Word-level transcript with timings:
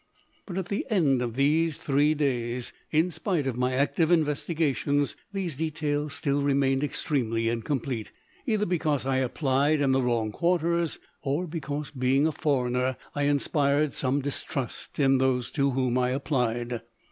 But 0.47 0.57
at 0.57 0.69
the 0.69 0.83
end 0.89 1.21
of 1.21 1.35
these 1.35 1.77
three 1.77 2.15
days, 2.15 2.73
in 2.89 3.11
spite 3.11 3.45
of 3.45 3.55
my 3.55 3.73
active 3.75 4.09
investigations, 4.09 5.15
these 5.31 5.57
details 5.57 6.15
still 6.15 6.41
remained 6.41 6.83
extremely 6.83 7.49
incomplete, 7.49 8.11
either 8.47 8.65
because 8.65 9.05
I 9.05 9.17
applied 9.17 9.79
in 9.79 9.91
the 9.91 10.01
wrong 10.01 10.31
quarters, 10.31 10.97
or 11.21 11.45
because, 11.45 11.91
being 11.91 12.25
a 12.25 12.31
foreigner, 12.31 12.97
I 13.13 13.25
inspired 13.25 13.93
same 13.93 14.21
distrust 14.21 14.97
in 14.97 15.19
those 15.19 15.51
to 15.51 15.69
whom 15.69 15.99
I 15.99 16.09
applied. 16.09 16.81